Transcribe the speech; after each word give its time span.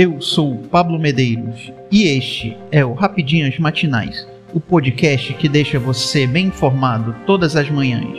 Eu 0.00 0.20
sou 0.20 0.58
Pablo 0.70 0.96
Medeiros 0.96 1.72
e 1.90 2.04
este 2.04 2.56
é 2.70 2.84
o 2.84 2.92
Rapidinhas 2.92 3.58
Matinais, 3.58 4.28
o 4.54 4.60
podcast 4.60 5.34
que 5.34 5.48
deixa 5.48 5.76
você 5.76 6.24
bem 6.24 6.46
informado 6.46 7.16
todas 7.26 7.56
as 7.56 7.68
manhãs. 7.68 8.16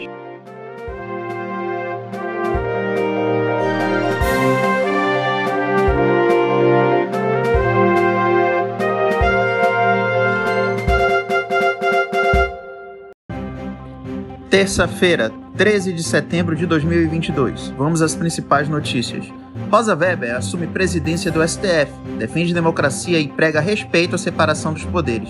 Terça-feira, 14.49 15.31
13 15.55 15.93
de 15.93 16.03
setembro 16.03 16.57
de 16.57 16.65
2022. 16.65 17.69
Vamos 17.77 18.01
às 18.01 18.17
principais 18.17 18.67
notícias. 18.67 19.38
Rosa 19.71 19.95
Weber 19.95 20.35
assume 20.35 20.67
presidência 20.67 21.31
do 21.31 21.47
STF, 21.47 21.91
defende 22.17 22.53
democracia 22.53 23.19
e 23.19 23.27
prega 23.27 23.59
respeito 23.59 24.15
à 24.15 24.17
separação 24.17 24.73
dos 24.73 24.85
poderes. 24.85 25.29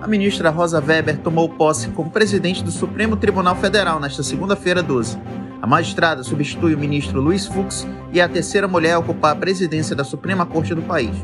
A 0.00 0.06
ministra 0.06 0.50
Rosa 0.50 0.80
Weber 0.80 1.18
tomou 1.18 1.48
posse 1.48 1.88
como 1.90 2.10
presidente 2.10 2.64
do 2.64 2.70
Supremo 2.70 3.16
Tribunal 3.16 3.56
Federal 3.56 4.00
nesta 4.00 4.22
segunda-feira 4.22 4.82
12. 4.82 5.18
A 5.60 5.66
magistrada 5.66 6.22
substitui 6.22 6.74
o 6.74 6.78
ministro 6.78 7.20
Luiz 7.20 7.46
Fux 7.46 7.86
e 8.12 8.18
é 8.18 8.22
a 8.22 8.28
terceira 8.28 8.66
mulher 8.66 8.94
a 8.94 8.98
ocupar 8.98 9.32
a 9.32 9.38
presidência 9.38 9.94
da 9.94 10.04
Suprema 10.04 10.46
Corte 10.46 10.74
do 10.74 10.82
país. 10.82 11.14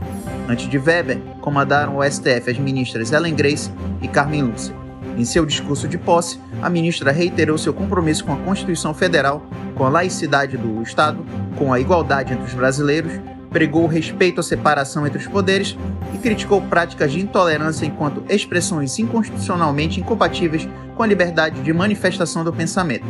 Antes 0.48 0.68
de 0.68 0.78
Weber, 0.78 1.18
comandaram 1.40 1.96
o 1.96 2.04
STF 2.04 2.50
as 2.50 2.58
ministras 2.58 3.12
Ellen 3.12 3.34
Grace 3.34 3.70
e 4.02 4.08
Carmen 4.08 4.42
Lúcia. 4.42 4.85
Em 5.16 5.24
seu 5.24 5.46
discurso 5.46 5.88
de 5.88 5.96
posse, 5.96 6.38
a 6.60 6.68
ministra 6.68 7.10
reiterou 7.10 7.56
seu 7.56 7.72
compromisso 7.72 8.24
com 8.24 8.34
a 8.34 8.38
Constituição 8.38 8.92
Federal, 8.92 9.46
com 9.74 9.84
a 9.84 9.88
laicidade 9.88 10.58
do 10.58 10.82
Estado, 10.82 11.24
com 11.56 11.72
a 11.72 11.80
igualdade 11.80 12.34
entre 12.34 12.44
os 12.44 12.52
brasileiros, 12.52 13.12
pregou 13.48 13.84
o 13.84 13.88
respeito 13.88 14.40
à 14.40 14.42
separação 14.42 15.06
entre 15.06 15.18
os 15.18 15.26
poderes 15.26 15.76
e 16.14 16.18
criticou 16.18 16.60
práticas 16.60 17.10
de 17.12 17.20
intolerância 17.20 17.86
enquanto 17.86 18.22
expressões 18.28 18.98
inconstitucionalmente 18.98 19.98
incompatíveis 19.98 20.68
com 20.94 21.02
a 21.02 21.06
liberdade 21.06 21.62
de 21.62 21.72
manifestação 21.72 22.44
do 22.44 22.52
pensamento. 22.52 23.06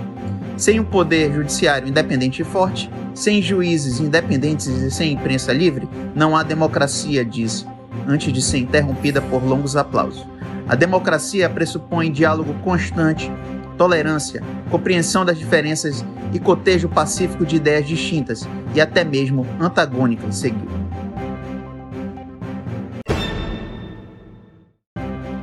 Sem 0.57 0.79
um 0.79 0.85
poder 0.85 1.33
judiciário 1.33 1.89
independente 1.89 2.43
e 2.43 2.45
forte, 2.45 2.89
sem 3.15 3.43
juízes 3.43 3.99
independentes 3.99 4.69
e 4.69 4.91
sem 4.91 5.13
imprensa 5.13 5.53
livre, 5.53 5.89
não 6.15 6.37
há 6.37 6.45
democracia, 6.45 7.25
disse, 7.25 7.67
antes 8.07 8.33
de 8.33 8.41
ser 8.41 8.59
interrompida 8.59 9.21
por 9.21 9.43
longos 9.43 9.75
aplausos. 9.75 10.25
A 10.69 10.75
democracia 10.75 11.49
pressupõe 11.49 12.11
diálogo 12.11 12.53
constante, 12.65 13.31
tolerância, 13.79 14.43
compreensão 14.71 15.25
das 15.25 15.39
diferenças 15.39 16.05
e 16.33 16.41
cotejo 16.41 16.89
pacífico 16.89 17.47
de 17.47 17.57
ideias 17.57 17.87
distintas 17.87 18.49
e 18.75 18.81
até 18.81 19.05
mesmo 19.05 19.47
antagônicas, 19.61 20.37
seguiu. 20.37 20.69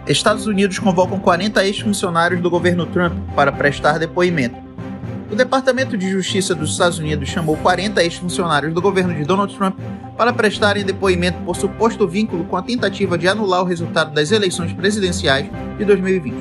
Estados 0.06 0.46
Unidos 0.46 0.78
convocam 0.80 1.18
40 1.18 1.66
ex-funcionários 1.66 2.42
do 2.42 2.50
governo 2.50 2.86
Trump 2.86 3.14
para 3.34 3.52
prestar 3.52 3.98
depoimento. 3.98 4.63
O 5.34 5.36
Departamento 5.36 5.98
de 5.98 6.12
Justiça 6.12 6.54
dos 6.54 6.74
Estados 6.74 7.00
Unidos 7.00 7.28
chamou 7.28 7.58
40 7.58 8.04
ex-funcionários 8.04 8.72
do 8.72 8.80
governo 8.80 9.16
de 9.16 9.24
Donald 9.24 9.52
Trump 9.58 9.80
para 10.16 10.32
prestarem 10.32 10.86
depoimento 10.86 11.42
por 11.42 11.56
suposto 11.56 12.08
vínculo 12.08 12.44
com 12.44 12.56
a 12.56 12.62
tentativa 12.62 13.18
de 13.18 13.28
anular 13.28 13.64
o 13.64 13.66
resultado 13.66 14.14
das 14.14 14.32
eleições 14.32 14.72
presidenciais 14.74 15.50
de 15.76 15.86
2020. 15.86 16.36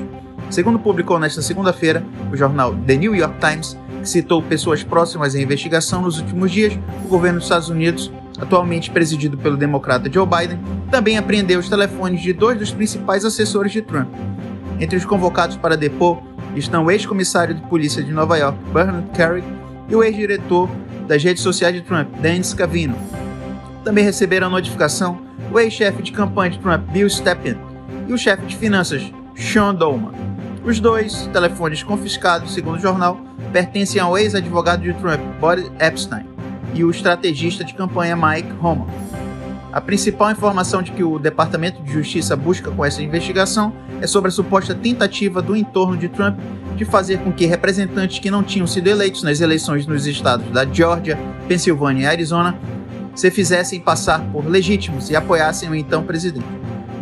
Segundo 0.51 0.77
publicou 0.77 1.17
nesta 1.17 1.41
segunda-feira 1.41 2.05
o 2.31 2.37
jornal 2.37 2.75
The 2.85 2.95
New 2.97 3.15
York 3.15 3.33
Times, 3.39 3.75
que 3.99 4.07
citou 4.07 4.43
pessoas 4.43 4.83
próximas 4.83 5.33
à 5.33 5.41
investigação 5.41 6.03
nos 6.03 6.19
últimos 6.19 6.51
dias, 6.51 6.77
o 7.03 7.07
governo 7.07 7.39
dos 7.39 7.47
Estados 7.47 7.69
Unidos, 7.69 8.11
atualmente 8.39 8.91
presidido 8.91 9.35
pelo 9.39 9.57
democrata 9.57 10.07
Joe 10.07 10.27
Biden, 10.27 10.59
também 10.91 11.17
apreendeu 11.17 11.59
os 11.59 11.67
telefones 11.67 12.21
de 12.21 12.31
dois 12.31 12.59
dos 12.59 12.71
principais 12.71 13.25
assessores 13.25 13.71
de 13.71 13.81
Trump. 13.81 14.13
Entre 14.79 14.95
os 14.95 15.03
convocados 15.03 15.57
para 15.57 15.75
depor 15.75 16.21
estão 16.55 16.85
o 16.85 16.91
ex-comissário 16.91 17.55
de 17.55 17.61
polícia 17.63 18.03
de 18.03 18.11
Nova 18.11 18.37
York, 18.37 18.57
Bernard 18.73 19.09
Carrick, 19.11 19.47
e 19.89 19.95
o 19.95 20.03
ex-diretor 20.03 20.69
das 21.07 21.23
redes 21.23 21.43
sociais 21.43 21.75
de 21.75 21.81
Trump, 21.81 22.07
Dan 22.21 22.41
Scavino, 22.41 22.95
também 23.83 24.03
receberam 24.03 24.49
notificação 24.49 25.19
o 25.51 25.59
ex-chefe 25.59 26.01
de 26.01 26.11
campanha 26.11 26.51
de 26.51 26.59
Trump, 26.59 26.89
Bill 26.91 27.09
Stepien, 27.09 27.57
e 28.07 28.13
o 28.13 28.17
chefe 28.17 28.45
de 28.45 28.55
finanças, 28.55 29.03
Sean 29.35 29.75
Dolman. 29.75 30.13
Os 30.63 30.79
dois 30.79 31.27
telefones 31.33 31.83
confiscados, 31.83 32.53
segundo 32.53 32.77
o 32.77 32.81
jornal, 32.81 33.19
pertencem 33.51 34.01
ao 34.01 34.17
ex-advogado 34.17 34.81
de 34.81 34.93
Trump, 34.93 35.19
Boris 35.39 35.69
Epstein, 35.79 36.25
e 36.73 36.83
o 36.83 36.89
estrategista 36.89 37.63
de 37.63 37.73
campanha 37.73 38.15
Mike 38.15 38.51
Roman. 38.59 38.87
A 39.73 39.81
principal 39.81 40.29
informação 40.29 40.83
de 40.83 40.91
que 40.91 41.03
o 41.03 41.17
Departamento 41.17 41.81
de 41.81 41.91
Justiça 41.91 42.35
busca 42.35 42.69
com 42.69 42.85
essa 42.85 43.01
investigação 43.01 43.73
é 43.99 44.05
sobre 44.05 44.27
a 44.29 44.31
suposta 44.31 44.75
tentativa 44.75 45.41
do 45.41 45.55
entorno 45.55 45.97
de 45.97 46.07
Trump 46.09 46.37
de 46.75 46.85
fazer 46.85 47.17
com 47.21 47.33
que 47.33 47.47
representantes 47.47 48.19
que 48.19 48.29
não 48.29 48.43
tinham 48.43 48.67
sido 48.67 48.87
eleitos 48.87 49.23
nas 49.23 49.41
eleições 49.41 49.87
nos 49.87 50.05
estados 50.05 50.47
da 50.51 50.63
Geórgia, 50.63 51.17
Pensilvânia 51.47 52.03
e 52.03 52.05
Arizona 52.05 52.55
se 53.15 53.31
fizessem 53.31 53.79
passar 53.79 54.21
por 54.31 54.45
legítimos 54.45 55.09
e 55.09 55.15
apoiassem 55.15 55.67
o 55.67 55.73
então 55.73 56.03
presidente. 56.03 56.45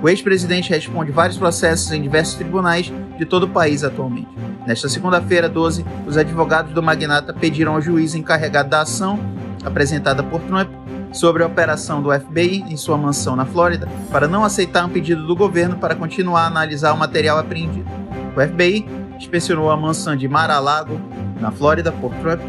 O 0.01 0.07
ex-presidente 0.07 0.69
responde 0.69 1.11
vários 1.11 1.37
processos 1.37 1.91
em 1.91 2.01
diversos 2.01 2.35
tribunais 2.35 2.91
de 3.17 3.25
todo 3.25 3.43
o 3.43 3.49
país 3.49 3.83
atualmente. 3.83 4.29
Nesta 4.65 4.87
segunda-feira, 4.87 5.49
12, 5.49 5.85
os 6.07 6.15
advogados 6.15 6.73
do 6.73 6.81
magnata 6.81 7.33
pediram 7.33 7.73
ao 7.73 7.81
juiz 7.81 8.15
encarregado 8.15 8.69
da 8.69 8.81
ação, 8.81 9.19
apresentada 9.63 10.23
por 10.23 10.39
Trump, 10.41 10.69
sobre 11.11 11.43
a 11.43 11.47
operação 11.47 12.01
do 12.01 12.11
FBI 12.11 12.63
em 12.67 12.77
sua 12.77 12.97
mansão 12.97 13.35
na 13.35 13.45
Flórida, 13.45 13.87
para 14.11 14.27
não 14.27 14.43
aceitar 14.43 14.85
um 14.85 14.89
pedido 14.89 15.25
do 15.25 15.35
governo 15.35 15.77
para 15.77 15.95
continuar 15.95 16.43
a 16.43 16.47
analisar 16.47 16.93
o 16.93 16.97
material 16.97 17.37
apreendido. 17.37 17.89
O 18.35 18.41
FBI 18.41 18.85
inspecionou 19.17 19.69
a 19.69 19.77
mansão 19.77 20.15
de 20.15 20.27
Mar-a-Lago, 20.27 20.99
na 21.39 21.51
Flórida, 21.51 21.91
por 21.91 22.13
Trump, 22.15 22.41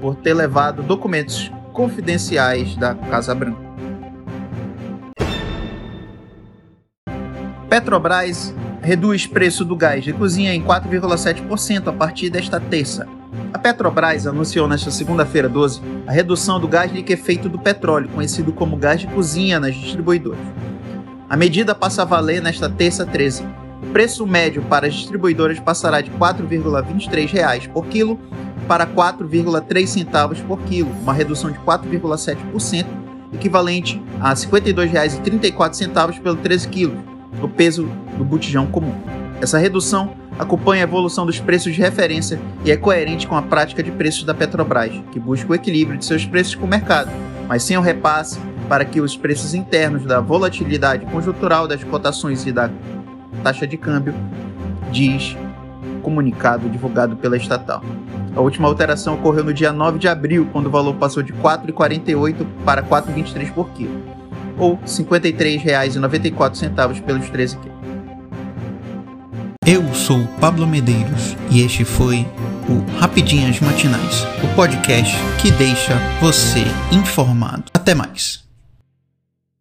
por 0.00 0.16
ter 0.16 0.34
levado 0.34 0.82
documentos 0.82 1.50
confidenciais 1.72 2.76
da 2.76 2.94
Casa 2.94 3.34
Branca. 3.34 3.72
Petrobras 7.68 8.54
reduz 8.82 9.26
preço 9.26 9.64
do 9.64 9.74
gás 9.76 10.04
de 10.04 10.12
cozinha 10.12 10.54
em 10.54 10.62
4,7% 10.62 11.88
a 11.88 11.92
partir 11.92 12.28
desta 12.28 12.60
terça. 12.60 13.06
A 13.52 13.58
Petrobras 13.58 14.26
anunciou 14.26 14.68
nesta 14.68 14.90
segunda-feira 14.90 15.48
12 15.48 15.80
a 16.06 16.12
redução 16.12 16.60
do 16.60 16.68
gás 16.68 16.92
liquefeito 16.92 17.48
do 17.48 17.58
petróleo, 17.58 18.08
conhecido 18.08 18.52
como 18.52 18.76
gás 18.76 19.00
de 19.00 19.06
cozinha 19.06 19.58
nas 19.58 19.74
distribuidoras. 19.74 20.40
A 21.28 21.36
medida 21.36 21.74
passa 21.74 22.02
a 22.02 22.04
valer 22.04 22.42
nesta 22.42 22.68
terça 22.68 23.06
13. 23.06 23.44
O 23.82 23.86
preço 23.92 24.26
médio 24.26 24.62
para 24.62 24.86
as 24.86 24.94
distribuidoras 24.94 25.58
passará 25.58 26.00
de 26.00 26.10
R$ 26.10 26.16
4,23 26.18 27.68
por 27.68 27.86
quilo 27.86 28.18
para 28.68 28.86
4,3 28.86 29.86
centavos 29.86 30.40
por 30.40 30.60
quilo, 30.60 30.90
uma 31.02 31.12
redução 31.12 31.50
de 31.50 31.58
4,7%, 31.60 32.86
equivalente 33.32 34.02
a 34.20 34.30
R$ 34.30 34.34
52,34 34.34 36.20
pelo 36.20 36.36
13 36.36 36.68
quilos, 36.68 36.98
o 37.40 37.48
peso 37.48 37.88
do 38.16 38.24
botijão 38.24 38.66
comum. 38.66 38.94
Essa 39.40 39.58
redução 39.58 40.14
acompanha 40.38 40.82
a 40.82 40.88
evolução 40.88 41.26
dos 41.26 41.40
preços 41.40 41.74
de 41.74 41.80
referência 41.80 42.38
e 42.64 42.70
é 42.70 42.76
coerente 42.76 43.26
com 43.26 43.36
a 43.36 43.42
prática 43.42 43.82
de 43.82 43.90
preços 43.90 44.24
da 44.24 44.34
Petrobras, 44.34 44.92
que 45.10 45.18
busca 45.18 45.50
o 45.50 45.54
equilíbrio 45.54 45.98
de 45.98 46.04
seus 46.04 46.24
preços 46.24 46.54
com 46.54 46.64
o 46.64 46.68
mercado, 46.68 47.10
mas 47.48 47.62
sem 47.62 47.76
o 47.76 47.80
repasse 47.80 48.38
para 48.68 48.84
que 48.84 49.00
os 49.00 49.16
preços 49.16 49.54
internos 49.54 50.04
da 50.04 50.20
volatilidade 50.20 51.04
conjuntural 51.06 51.66
das 51.66 51.82
cotações 51.84 52.46
e 52.46 52.52
da 52.52 52.70
taxa 53.42 53.66
de 53.66 53.76
câmbio, 53.76 54.14
diz 54.90 55.36
comunicado 56.02 56.68
divulgado 56.68 57.16
pela 57.16 57.36
estatal. 57.36 57.82
A 58.34 58.40
última 58.40 58.68
alteração 58.68 59.14
ocorreu 59.14 59.44
no 59.44 59.52
dia 59.52 59.72
9 59.72 59.98
de 59.98 60.08
abril, 60.08 60.48
quando 60.52 60.66
o 60.66 60.70
valor 60.70 60.94
passou 60.94 61.22
de 61.22 61.32
R$ 61.32 61.38
4,48 61.42 62.46
para 62.64 62.80
R$ 62.80 62.88
4,23 62.88 63.52
por 63.52 63.68
quilo, 63.70 64.00
ou 64.62 64.76
R$ 64.76 64.86
53,94 64.86 67.02
pelos 67.02 67.28
13 67.28 67.58
quilos. 67.58 67.82
Eu 69.66 69.92
sou 69.92 70.26
Pablo 70.40 70.66
Medeiros 70.66 71.36
e 71.50 71.60
este 71.62 71.84
foi 71.84 72.26
o 72.68 72.80
Rapidinhas 72.98 73.60
Matinais, 73.60 74.24
o 74.42 74.48
podcast 74.54 75.14
que 75.40 75.50
deixa 75.52 75.94
você 76.20 76.64
informado. 76.92 77.64
Até 77.74 77.94
mais. 77.94 78.42